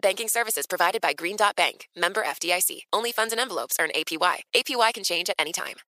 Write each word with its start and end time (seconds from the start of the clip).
Banking 0.00 0.28
services 0.28 0.66
provided 0.66 1.00
by 1.00 1.12
Green 1.12 1.36
Dot 1.36 1.56
Bank, 1.56 1.88
member 1.96 2.22
FDIC. 2.22 2.82
Only 2.92 3.10
funds 3.10 3.32
and 3.32 3.40
envelopes 3.40 3.76
earn 3.80 3.90
APY. 3.96 4.42
APY 4.54 4.94
can 4.94 5.04
change 5.04 5.28
at 5.28 5.36
any 5.38 5.52
time. 5.52 5.87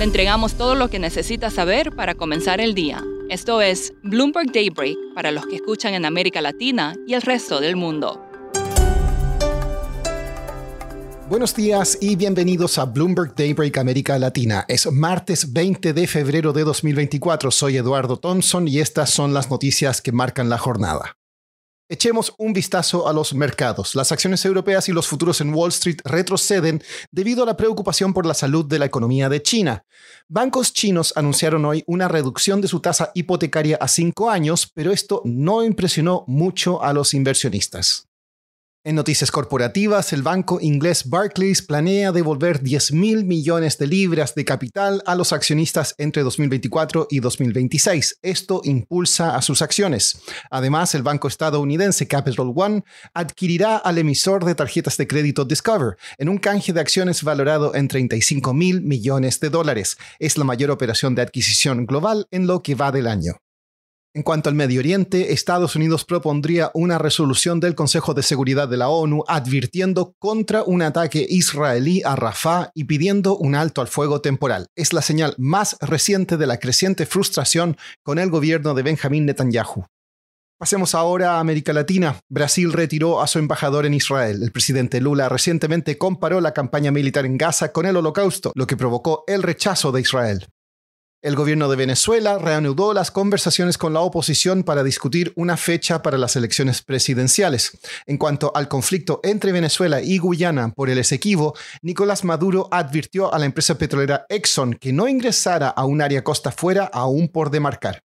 Le 0.00 0.04
entregamos 0.04 0.54
todo 0.54 0.76
lo 0.76 0.88
que 0.88 0.98
necesita 0.98 1.50
saber 1.50 1.94
para 1.94 2.14
comenzar 2.14 2.58
el 2.58 2.74
día. 2.74 3.04
Esto 3.28 3.60
es 3.60 3.92
Bloomberg 4.02 4.50
Daybreak 4.50 4.96
para 5.14 5.30
los 5.30 5.44
que 5.44 5.56
escuchan 5.56 5.92
en 5.92 6.06
América 6.06 6.40
Latina 6.40 6.94
y 7.06 7.12
el 7.12 7.20
resto 7.20 7.60
del 7.60 7.76
mundo. 7.76 8.18
Buenos 11.28 11.54
días 11.54 11.98
y 12.00 12.16
bienvenidos 12.16 12.78
a 12.78 12.86
Bloomberg 12.86 13.34
Daybreak 13.34 13.76
América 13.76 14.18
Latina. 14.18 14.64
Es 14.68 14.90
martes 14.90 15.52
20 15.52 15.92
de 15.92 16.06
febrero 16.06 16.54
de 16.54 16.64
2024. 16.64 17.50
Soy 17.50 17.76
Eduardo 17.76 18.16
Thompson 18.16 18.68
y 18.68 18.78
estas 18.78 19.10
son 19.10 19.34
las 19.34 19.50
noticias 19.50 20.00
que 20.00 20.12
marcan 20.12 20.48
la 20.48 20.56
jornada. 20.56 21.19
Echemos 21.92 22.32
un 22.38 22.52
vistazo 22.52 23.08
a 23.08 23.12
los 23.12 23.34
mercados. 23.34 23.96
Las 23.96 24.12
acciones 24.12 24.44
europeas 24.44 24.88
y 24.88 24.92
los 24.92 25.08
futuros 25.08 25.40
en 25.40 25.52
Wall 25.52 25.70
Street 25.70 25.98
retroceden 26.04 26.80
debido 27.10 27.42
a 27.42 27.46
la 27.46 27.56
preocupación 27.56 28.14
por 28.14 28.26
la 28.26 28.34
salud 28.34 28.64
de 28.64 28.78
la 28.78 28.84
economía 28.84 29.28
de 29.28 29.42
China. 29.42 29.84
Bancos 30.28 30.72
chinos 30.72 31.12
anunciaron 31.16 31.64
hoy 31.64 31.82
una 31.88 32.06
reducción 32.06 32.60
de 32.60 32.68
su 32.68 32.78
tasa 32.78 33.10
hipotecaria 33.14 33.76
a 33.80 33.88
cinco 33.88 34.30
años, 34.30 34.70
pero 34.72 34.92
esto 34.92 35.20
no 35.24 35.64
impresionó 35.64 36.22
mucho 36.28 36.80
a 36.80 36.92
los 36.92 37.12
inversionistas. 37.12 38.09
En 38.82 38.94
noticias 38.94 39.30
corporativas, 39.30 40.14
el 40.14 40.22
banco 40.22 40.58
inglés 40.58 41.10
Barclays 41.10 41.60
planea 41.60 42.12
devolver 42.12 42.62
10 42.62 42.92
mil 42.92 43.26
millones 43.26 43.76
de 43.76 43.86
libras 43.86 44.34
de 44.34 44.46
capital 44.46 45.02
a 45.04 45.14
los 45.14 45.34
accionistas 45.34 45.94
entre 45.98 46.22
2024 46.22 47.06
y 47.10 47.20
2026. 47.20 48.20
Esto 48.22 48.62
impulsa 48.64 49.36
a 49.36 49.42
sus 49.42 49.60
acciones. 49.60 50.22
Además, 50.50 50.94
el 50.94 51.02
banco 51.02 51.28
estadounidense 51.28 52.08
Capital 52.08 52.54
One 52.56 52.82
adquirirá 53.12 53.76
al 53.76 53.98
emisor 53.98 54.46
de 54.46 54.54
tarjetas 54.54 54.96
de 54.96 55.06
crédito 55.06 55.44
Discover 55.44 55.98
en 56.16 56.30
un 56.30 56.38
canje 56.38 56.72
de 56.72 56.80
acciones 56.80 57.22
valorado 57.22 57.74
en 57.74 57.86
35 57.86 58.54
mil 58.54 58.80
millones 58.80 59.40
de 59.40 59.50
dólares. 59.50 59.98
Es 60.18 60.38
la 60.38 60.44
mayor 60.44 60.70
operación 60.70 61.14
de 61.14 61.20
adquisición 61.20 61.84
global 61.84 62.28
en 62.30 62.46
lo 62.46 62.62
que 62.62 62.76
va 62.76 62.90
del 62.92 63.08
año. 63.08 63.42
En 64.12 64.24
cuanto 64.24 64.48
al 64.48 64.56
Medio 64.56 64.80
Oriente, 64.80 65.32
Estados 65.32 65.76
Unidos 65.76 66.04
propondría 66.04 66.72
una 66.74 66.98
resolución 66.98 67.60
del 67.60 67.76
Consejo 67.76 68.12
de 68.12 68.24
Seguridad 68.24 68.66
de 68.66 68.76
la 68.76 68.88
ONU 68.88 69.22
advirtiendo 69.28 70.16
contra 70.18 70.64
un 70.64 70.82
ataque 70.82 71.24
israelí 71.28 72.02
a 72.04 72.16
Rafah 72.16 72.72
y 72.74 72.84
pidiendo 72.84 73.36
un 73.36 73.54
alto 73.54 73.80
al 73.80 73.86
fuego 73.86 74.20
temporal. 74.20 74.66
Es 74.74 74.92
la 74.92 75.02
señal 75.02 75.36
más 75.38 75.76
reciente 75.80 76.36
de 76.36 76.48
la 76.48 76.58
creciente 76.58 77.06
frustración 77.06 77.76
con 78.02 78.18
el 78.18 78.30
gobierno 78.30 78.74
de 78.74 78.82
Benjamín 78.82 79.26
Netanyahu. 79.26 79.84
Pasemos 80.58 80.96
ahora 80.96 81.36
a 81.36 81.40
América 81.40 81.72
Latina. 81.72 82.18
Brasil 82.28 82.72
retiró 82.72 83.22
a 83.22 83.28
su 83.28 83.38
embajador 83.38 83.86
en 83.86 83.94
Israel. 83.94 84.42
El 84.42 84.50
presidente 84.50 85.00
Lula 85.00 85.28
recientemente 85.28 85.98
comparó 85.98 86.40
la 86.40 86.52
campaña 86.52 86.90
militar 86.90 87.26
en 87.26 87.38
Gaza 87.38 87.70
con 87.70 87.86
el 87.86 87.96
holocausto, 87.96 88.50
lo 88.56 88.66
que 88.66 88.76
provocó 88.76 89.22
el 89.28 89.44
rechazo 89.44 89.92
de 89.92 90.00
Israel. 90.00 90.48
El 91.22 91.36
gobierno 91.36 91.68
de 91.68 91.76
Venezuela 91.76 92.38
reanudó 92.38 92.94
las 92.94 93.10
conversaciones 93.10 93.76
con 93.76 93.92
la 93.92 94.00
oposición 94.00 94.62
para 94.62 94.82
discutir 94.82 95.34
una 95.36 95.58
fecha 95.58 96.00
para 96.00 96.16
las 96.16 96.34
elecciones 96.34 96.80
presidenciales. 96.80 97.78
En 98.06 98.16
cuanto 98.16 98.52
al 98.54 98.68
conflicto 98.68 99.20
entre 99.22 99.52
Venezuela 99.52 100.00
y 100.00 100.16
Guyana 100.16 100.72
por 100.72 100.88
el 100.88 100.96
Esequibo, 100.96 101.54
Nicolás 101.82 102.24
Maduro 102.24 102.68
advirtió 102.70 103.34
a 103.34 103.38
la 103.38 103.44
empresa 103.44 103.76
petrolera 103.76 104.24
Exxon 104.30 104.72
que 104.72 104.94
no 104.94 105.08
ingresara 105.08 105.68
a 105.68 105.84
un 105.84 106.00
área 106.00 106.24
costa 106.24 106.52
fuera 106.52 106.84
aún 106.86 107.28
por 107.28 107.50
demarcar. 107.50 108.02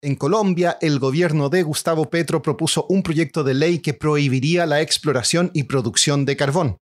En 0.00 0.14
Colombia, 0.14 0.78
el 0.80 0.98
gobierno 0.98 1.50
de 1.50 1.62
Gustavo 1.62 2.08
Petro 2.08 2.40
propuso 2.40 2.86
un 2.88 3.02
proyecto 3.02 3.44
de 3.44 3.52
ley 3.52 3.80
que 3.80 3.92
prohibiría 3.92 4.64
la 4.64 4.80
exploración 4.80 5.50
y 5.52 5.64
producción 5.64 6.24
de 6.24 6.38
carbón. 6.38 6.78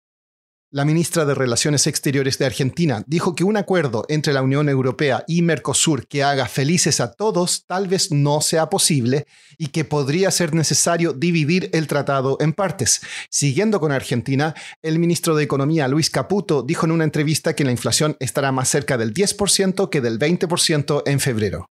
La 0.72 0.84
ministra 0.84 1.24
de 1.24 1.36
Relaciones 1.36 1.86
Exteriores 1.86 2.38
de 2.38 2.44
Argentina 2.44 3.04
dijo 3.06 3.36
que 3.36 3.44
un 3.44 3.56
acuerdo 3.56 4.04
entre 4.08 4.32
la 4.32 4.42
Unión 4.42 4.68
Europea 4.68 5.22
y 5.28 5.42
Mercosur 5.42 6.08
que 6.08 6.24
haga 6.24 6.46
felices 6.46 6.98
a 7.00 7.12
todos 7.12 7.66
tal 7.68 7.86
vez 7.86 8.10
no 8.10 8.40
sea 8.40 8.68
posible 8.68 9.28
y 9.58 9.68
que 9.68 9.84
podría 9.84 10.28
ser 10.32 10.54
necesario 10.56 11.12
dividir 11.12 11.70
el 11.72 11.86
tratado 11.86 12.36
en 12.40 12.52
partes. 12.52 13.00
Siguiendo 13.30 13.78
con 13.78 13.92
Argentina, 13.92 14.56
el 14.82 14.98
ministro 14.98 15.36
de 15.36 15.44
Economía 15.44 15.86
Luis 15.86 16.10
Caputo 16.10 16.64
dijo 16.64 16.84
en 16.84 16.90
una 16.90 17.04
entrevista 17.04 17.54
que 17.54 17.64
la 17.64 17.70
inflación 17.70 18.16
estará 18.18 18.50
más 18.50 18.68
cerca 18.68 18.98
del 18.98 19.14
10% 19.14 19.88
que 19.88 20.00
del 20.00 20.18
20% 20.18 21.04
en 21.06 21.20
febrero. 21.20 21.70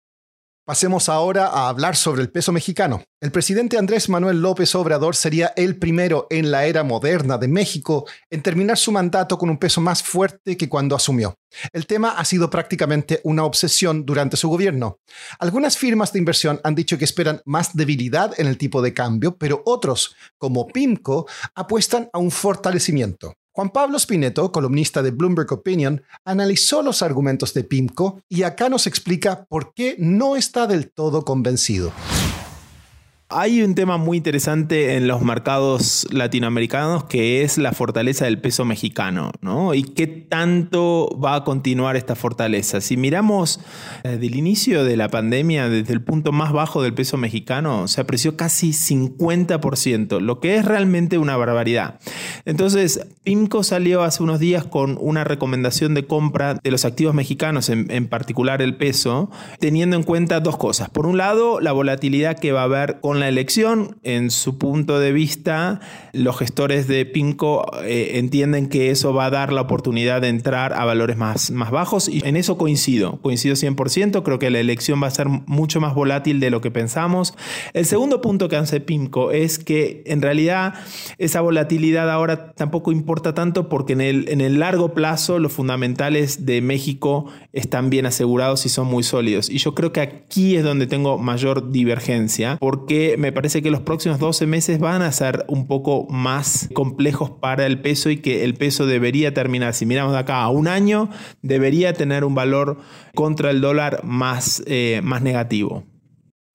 Pasemos 0.64 1.08
ahora 1.08 1.48
a 1.48 1.68
hablar 1.68 1.96
sobre 1.96 2.22
el 2.22 2.30
peso 2.30 2.52
mexicano. 2.52 3.02
El 3.20 3.32
presidente 3.32 3.78
Andrés 3.78 4.08
Manuel 4.08 4.40
López 4.40 4.72
Obrador 4.76 5.16
sería 5.16 5.52
el 5.56 5.76
primero 5.76 6.28
en 6.30 6.52
la 6.52 6.66
era 6.66 6.84
moderna 6.84 7.36
de 7.36 7.48
México 7.48 8.06
en 8.30 8.42
terminar 8.42 8.78
su 8.78 8.92
mandato 8.92 9.38
con 9.38 9.50
un 9.50 9.58
peso 9.58 9.80
más 9.80 10.04
fuerte 10.04 10.56
que 10.56 10.68
cuando 10.68 10.94
asumió. 10.94 11.34
El 11.72 11.88
tema 11.88 12.10
ha 12.10 12.24
sido 12.24 12.48
prácticamente 12.48 13.20
una 13.24 13.42
obsesión 13.42 14.06
durante 14.06 14.36
su 14.36 14.48
gobierno. 14.48 15.00
Algunas 15.40 15.76
firmas 15.76 16.12
de 16.12 16.20
inversión 16.20 16.60
han 16.62 16.76
dicho 16.76 16.96
que 16.96 17.06
esperan 17.06 17.42
más 17.44 17.74
debilidad 17.74 18.32
en 18.38 18.46
el 18.46 18.56
tipo 18.56 18.82
de 18.82 18.94
cambio, 18.94 19.36
pero 19.36 19.62
otros, 19.66 20.14
como 20.38 20.68
PIMCO, 20.68 21.26
apuestan 21.56 22.08
a 22.12 22.20
un 22.20 22.30
fortalecimiento. 22.30 23.34
Juan 23.54 23.68
Pablo 23.68 23.98
Spineto, 23.98 24.50
columnista 24.50 25.02
de 25.02 25.10
Bloomberg 25.10 25.52
Opinion, 25.52 26.02
analizó 26.24 26.82
los 26.82 27.02
argumentos 27.02 27.52
de 27.52 27.64
PIMCO 27.64 28.22
y 28.26 28.44
acá 28.44 28.70
nos 28.70 28.86
explica 28.86 29.44
por 29.44 29.74
qué 29.74 29.94
no 29.98 30.36
está 30.36 30.66
del 30.66 30.90
todo 30.90 31.26
convencido. 31.26 31.92
Hay 33.34 33.62
un 33.62 33.74
tema 33.74 33.96
muy 33.96 34.18
interesante 34.18 34.96
en 34.96 35.08
los 35.08 35.22
mercados 35.22 36.06
latinoamericanos 36.10 37.04
que 37.04 37.42
es 37.42 37.56
la 37.56 37.72
fortaleza 37.72 38.26
del 38.26 38.38
peso 38.40 38.66
mexicano, 38.66 39.32
¿no? 39.40 39.72
Y 39.72 39.84
qué 39.84 40.06
tanto 40.06 41.18
va 41.22 41.36
a 41.36 41.44
continuar 41.44 41.96
esta 41.96 42.14
fortaleza. 42.14 42.82
Si 42.82 42.98
miramos 42.98 43.60
desde 44.02 44.26
el 44.26 44.36
inicio 44.36 44.84
de 44.84 44.98
la 44.98 45.08
pandemia, 45.08 45.70
desde 45.70 45.94
el 45.94 46.02
punto 46.02 46.32
más 46.32 46.52
bajo 46.52 46.82
del 46.82 46.92
peso 46.92 47.16
mexicano, 47.16 47.88
se 47.88 48.02
apreció 48.02 48.36
casi 48.36 48.72
50%, 48.72 50.20
lo 50.20 50.40
que 50.40 50.56
es 50.56 50.66
realmente 50.66 51.16
una 51.16 51.36
barbaridad. 51.36 52.00
Entonces, 52.44 53.06
PIMCO 53.24 53.62
salió 53.62 54.02
hace 54.02 54.22
unos 54.22 54.40
días 54.40 54.66
con 54.66 54.98
una 55.00 55.24
recomendación 55.24 55.94
de 55.94 56.06
compra 56.06 56.54
de 56.54 56.70
los 56.70 56.84
activos 56.84 57.14
mexicanos, 57.14 57.70
en, 57.70 57.90
en 57.90 58.08
particular 58.08 58.60
el 58.60 58.76
peso, 58.76 59.30
teniendo 59.58 59.96
en 59.96 60.02
cuenta 60.02 60.40
dos 60.40 60.58
cosas. 60.58 60.90
Por 60.90 61.06
un 61.06 61.16
lado, 61.16 61.60
la 61.60 61.72
volatilidad 61.72 62.38
que 62.38 62.52
va 62.52 62.60
a 62.60 62.64
haber 62.64 63.00
con 63.00 63.21
elección. 63.28 63.98
En 64.02 64.30
su 64.30 64.58
punto 64.58 64.98
de 64.98 65.12
vista, 65.12 65.80
los 66.12 66.38
gestores 66.38 66.88
de 66.88 67.04
PIMCO 67.06 67.82
eh, 67.84 68.18
entienden 68.18 68.68
que 68.68 68.90
eso 68.90 69.14
va 69.14 69.26
a 69.26 69.30
dar 69.30 69.52
la 69.52 69.62
oportunidad 69.62 70.20
de 70.20 70.28
entrar 70.28 70.72
a 70.72 70.84
valores 70.84 71.16
más, 71.16 71.50
más 71.50 71.70
bajos 71.70 72.08
y 72.08 72.26
en 72.26 72.36
eso 72.36 72.58
coincido, 72.58 73.20
coincido 73.22 73.54
100%, 73.54 74.22
creo 74.22 74.38
que 74.38 74.50
la 74.50 74.60
elección 74.60 75.02
va 75.02 75.06
a 75.06 75.10
ser 75.10 75.28
mucho 75.28 75.80
más 75.80 75.94
volátil 75.94 76.40
de 76.40 76.50
lo 76.50 76.60
que 76.60 76.70
pensamos. 76.70 77.34
El 77.72 77.86
segundo 77.86 78.20
punto 78.20 78.48
que 78.48 78.56
hace 78.56 78.80
PIMCO 78.80 79.32
es 79.32 79.58
que 79.58 80.02
en 80.06 80.22
realidad 80.22 80.74
esa 81.18 81.40
volatilidad 81.40 82.10
ahora 82.10 82.52
tampoco 82.52 82.92
importa 82.92 83.34
tanto 83.34 83.68
porque 83.68 83.92
en 83.94 84.00
el, 84.00 84.28
en 84.28 84.40
el 84.40 84.58
largo 84.58 84.94
plazo 84.94 85.38
los 85.38 85.52
fundamentales 85.52 86.46
de 86.46 86.60
México 86.60 87.26
están 87.52 87.90
bien 87.90 88.06
asegurados 88.06 88.66
y 88.66 88.68
son 88.68 88.86
muy 88.86 89.02
sólidos. 89.02 89.50
Y 89.50 89.58
yo 89.58 89.74
creo 89.74 89.92
que 89.92 90.00
aquí 90.00 90.56
es 90.56 90.64
donde 90.64 90.86
tengo 90.86 91.18
mayor 91.18 91.70
divergencia 91.70 92.56
porque 92.60 93.11
me 93.16 93.32
parece 93.32 93.62
que 93.62 93.70
los 93.70 93.80
próximos 93.80 94.18
12 94.18 94.46
meses 94.46 94.78
van 94.78 95.02
a 95.02 95.12
ser 95.12 95.44
un 95.48 95.66
poco 95.66 96.06
más 96.08 96.68
complejos 96.74 97.30
para 97.30 97.66
el 97.66 97.80
peso 97.80 98.10
y 98.10 98.18
que 98.18 98.44
el 98.44 98.54
peso 98.54 98.86
debería 98.86 99.34
terminar, 99.34 99.74
si 99.74 99.86
miramos 99.86 100.12
de 100.12 100.18
acá 100.18 100.42
a 100.42 100.48
un 100.48 100.68
año, 100.68 101.08
debería 101.42 101.92
tener 101.92 102.24
un 102.24 102.34
valor 102.34 102.78
contra 103.14 103.50
el 103.50 103.60
dólar 103.60 104.00
más, 104.04 104.62
eh, 104.66 105.00
más 105.02 105.22
negativo. 105.22 105.84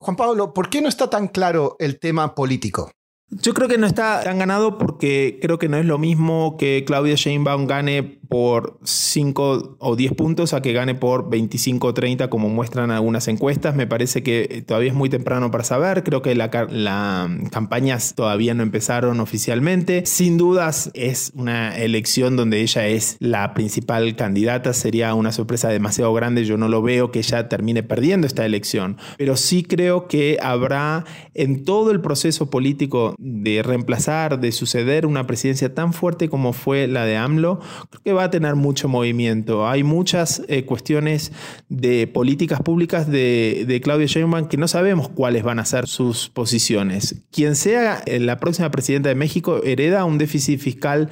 Juan 0.00 0.16
Pablo, 0.16 0.54
¿por 0.54 0.70
qué 0.70 0.80
no 0.80 0.88
está 0.88 1.10
tan 1.10 1.28
claro 1.28 1.76
el 1.80 1.98
tema 1.98 2.34
político? 2.34 2.90
Yo 3.30 3.52
creo 3.52 3.68
que 3.68 3.76
no 3.76 3.86
está 3.86 4.22
tan 4.22 4.38
ganado 4.38 4.78
porque 4.78 5.38
creo 5.42 5.58
que 5.58 5.68
no 5.68 5.76
es 5.76 5.84
lo 5.84 5.98
mismo 5.98 6.56
que 6.56 6.84
Claudia 6.86 7.14
Sheinbaum 7.14 7.66
gane 7.66 8.18
por 8.28 8.78
5 8.84 9.76
o 9.78 9.96
10 9.96 10.12
puntos 10.12 10.52
a 10.52 10.60
que 10.60 10.72
gane 10.72 10.94
por 10.94 11.30
25 11.30 11.86
o 11.86 11.94
30 11.94 12.30
como 12.30 12.48
muestran 12.48 12.90
algunas 12.90 13.26
encuestas. 13.28 13.74
Me 13.74 13.86
parece 13.86 14.22
que 14.22 14.62
todavía 14.66 14.90
es 14.90 14.94
muy 14.94 15.08
temprano 15.08 15.50
para 15.50 15.64
saber. 15.64 16.04
Creo 16.04 16.22
que 16.22 16.34
las 16.34 16.50
la 16.70 17.30
campañas 17.50 18.14
todavía 18.14 18.54
no 18.54 18.62
empezaron 18.62 19.20
oficialmente. 19.20 20.04
Sin 20.06 20.36
dudas 20.36 20.90
es 20.94 21.32
una 21.34 21.76
elección 21.76 22.36
donde 22.36 22.60
ella 22.60 22.86
es 22.86 23.16
la 23.20 23.54
principal 23.54 24.14
candidata. 24.16 24.72
Sería 24.72 25.14
una 25.14 25.32
sorpresa 25.32 25.68
demasiado 25.68 26.12
grande. 26.12 26.44
Yo 26.44 26.56
no 26.56 26.68
lo 26.68 26.82
veo 26.82 27.10
que 27.10 27.20
ella 27.20 27.48
termine 27.48 27.82
perdiendo 27.82 28.26
esta 28.26 28.44
elección. 28.44 28.98
Pero 29.16 29.36
sí 29.36 29.62
creo 29.62 30.06
que 30.06 30.38
habrá 30.42 31.04
en 31.34 31.64
todo 31.64 31.90
el 31.90 32.00
proceso 32.00 32.50
político 32.50 33.14
de 33.18 33.64
reemplazar, 33.64 34.38
de 34.38 34.52
suceder 34.52 35.04
una 35.04 35.26
presidencia 35.26 35.74
tan 35.74 35.92
fuerte 35.92 36.28
como 36.28 36.52
fue 36.52 36.86
la 36.86 37.04
de 37.04 37.16
AMLO, 37.16 37.58
creo 37.90 38.02
que 38.04 38.12
va 38.12 38.24
a 38.24 38.30
tener 38.30 38.54
mucho 38.54 38.88
movimiento. 38.88 39.68
Hay 39.68 39.82
muchas 39.82 40.42
eh, 40.46 40.64
cuestiones 40.64 41.32
de 41.68 42.06
políticas 42.06 42.62
públicas 42.62 43.10
de, 43.10 43.64
de 43.66 43.80
Claudia 43.80 44.06
Sheinbaum 44.06 44.46
que 44.46 44.56
no 44.56 44.68
sabemos 44.68 45.08
cuáles 45.08 45.42
van 45.42 45.58
a 45.58 45.64
ser 45.64 45.88
sus 45.88 46.28
posiciones. 46.28 47.24
Quien 47.32 47.56
sea 47.56 48.00
eh, 48.06 48.20
la 48.20 48.38
próxima 48.38 48.70
presidenta 48.70 49.08
de 49.08 49.16
México 49.16 49.62
hereda 49.64 50.04
un 50.04 50.18
déficit 50.18 50.60
fiscal 50.60 51.10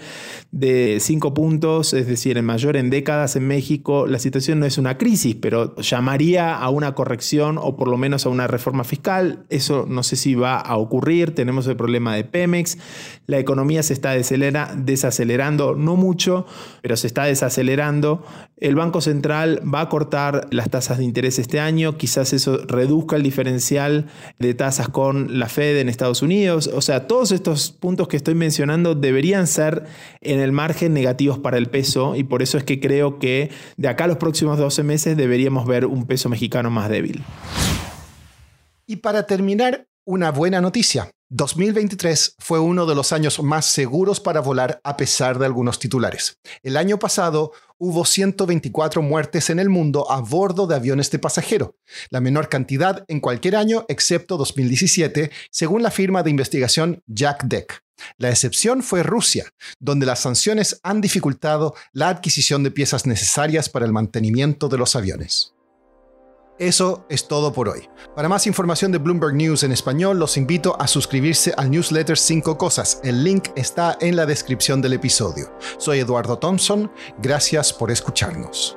de 0.52 0.98
5 1.00 1.34
puntos, 1.34 1.92
es 1.92 2.06
decir, 2.06 2.38
el 2.38 2.44
mayor 2.44 2.76
en 2.76 2.88
décadas 2.88 3.34
en 3.34 3.48
México. 3.48 4.06
La 4.06 4.20
situación 4.20 4.60
no 4.60 4.66
es 4.66 4.78
una 4.78 4.96
crisis, 4.96 5.34
pero 5.34 5.74
llamaría 5.80 6.54
a 6.54 6.68
una 6.70 6.94
corrección 6.94 7.58
o 7.58 7.76
por 7.76 7.88
lo 7.88 7.96
menos 7.96 8.26
a 8.26 8.28
una 8.28 8.46
reforma 8.46 8.84
fiscal. 8.84 9.44
Eso 9.50 9.86
no 9.88 10.04
sé 10.04 10.14
si 10.14 10.36
va 10.36 10.60
a 10.60 10.76
ocurrir. 10.76 11.34
Tenemos 11.34 11.66
el 11.66 11.76
problema 11.76 11.95
de 12.00 12.24
Pemex. 12.24 12.78
La 13.26 13.38
economía 13.38 13.82
se 13.82 13.92
está 13.92 14.12
desacelerando, 14.12 15.74
no 15.74 15.96
mucho, 15.96 16.46
pero 16.82 16.96
se 16.96 17.06
está 17.06 17.24
desacelerando. 17.24 18.24
El 18.56 18.74
Banco 18.74 19.00
Central 19.00 19.60
va 19.62 19.80
a 19.82 19.88
cortar 19.88 20.48
las 20.50 20.70
tasas 20.70 20.98
de 20.98 21.04
interés 21.04 21.38
este 21.38 21.60
año, 21.60 21.98
quizás 21.98 22.32
eso 22.32 22.58
reduzca 22.66 23.16
el 23.16 23.22
diferencial 23.22 24.06
de 24.38 24.54
tasas 24.54 24.88
con 24.88 25.38
la 25.38 25.48
Fed 25.48 25.78
en 25.78 25.88
Estados 25.88 26.22
Unidos. 26.22 26.70
O 26.72 26.80
sea, 26.80 27.06
todos 27.06 27.32
estos 27.32 27.72
puntos 27.72 28.08
que 28.08 28.16
estoy 28.16 28.34
mencionando 28.34 28.94
deberían 28.94 29.46
ser 29.46 29.84
en 30.20 30.40
el 30.40 30.52
margen 30.52 30.94
negativos 30.94 31.38
para 31.38 31.58
el 31.58 31.68
peso 31.68 32.16
y 32.16 32.24
por 32.24 32.42
eso 32.42 32.56
es 32.58 32.64
que 32.64 32.80
creo 32.80 33.18
que 33.18 33.50
de 33.76 33.88
acá 33.88 34.04
a 34.04 34.08
los 34.08 34.16
próximos 34.16 34.58
12 34.58 34.82
meses 34.84 35.16
deberíamos 35.16 35.66
ver 35.66 35.84
un 35.86 36.06
peso 36.06 36.28
mexicano 36.28 36.70
más 36.70 36.88
débil. 36.88 37.22
Y 38.86 38.96
para 38.96 39.26
terminar, 39.26 39.88
una 40.04 40.30
buena 40.30 40.60
noticia. 40.60 41.10
2023 41.30 42.36
fue 42.38 42.60
uno 42.60 42.86
de 42.86 42.94
los 42.94 43.12
años 43.12 43.42
más 43.42 43.66
seguros 43.66 44.20
para 44.20 44.40
volar 44.40 44.80
a 44.84 44.96
pesar 44.96 45.40
de 45.40 45.46
algunos 45.46 45.80
titulares. 45.80 46.38
El 46.62 46.76
año 46.76 47.00
pasado 47.00 47.50
hubo 47.78 48.04
124 48.04 49.02
muertes 49.02 49.50
en 49.50 49.58
el 49.58 49.68
mundo 49.68 50.08
a 50.08 50.20
bordo 50.20 50.68
de 50.68 50.76
aviones 50.76 51.10
de 51.10 51.18
pasajero, 51.18 51.74
la 52.10 52.20
menor 52.20 52.48
cantidad 52.48 53.04
en 53.08 53.18
cualquier 53.18 53.56
año 53.56 53.84
excepto 53.88 54.36
2017, 54.36 55.32
según 55.50 55.82
la 55.82 55.90
firma 55.90 56.22
de 56.22 56.30
investigación 56.30 57.02
Jack 57.08 57.42
Deck. 57.46 57.82
La 58.18 58.30
excepción 58.30 58.84
fue 58.84 59.02
Rusia, 59.02 59.46
donde 59.80 60.06
las 60.06 60.20
sanciones 60.20 60.78
han 60.84 61.00
dificultado 61.00 61.74
la 61.92 62.08
adquisición 62.08 62.62
de 62.62 62.70
piezas 62.70 63.04
necesarias 63.04 63.68
para 63.68 63.84
el 63.84 63.92
mantenimiento 63.92 64.68
de 64.68 64.78
los 64.78 64.94
aviones. 64.94 65.55
Eso 66.58 67.04
es 67.08 67.28
todo 67.28 67.52
por 67.52 67.68
hoy. 67.68 67.88
Para 68.14 68.28
más 68.28 68.46
información 68.46 68.90
de 68.90 68.98
Bloomberg 68.98 69.34
News 69.34 69.62
en 69.62 69.72
español, 69.72 70.18
los 70.18 70.36
invito 70.36 70.80
a 70.80 70.86
suscribirse 70.86 71.52
al 71.56 71.70
newsletter 71.70 72.16
5 72.16 72.56
Cosas. 72.56 73.00
El 73.04 73.24
link 73.24 73.48
está 73.56 73.98
en 74.00 74.16
la 74.16 74.24
descripción 74.24 74.80
del 74.80 74.94
episodio. 74.94 75.52
Soy 75.76 75.98
Eduardo 75.98 76.38
Thompson. 76.38 76.90
Gracias 77.18 77.72
por 77.72 77.90
escucharnos. 77.90 78.76